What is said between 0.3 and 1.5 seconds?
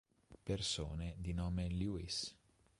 Persone di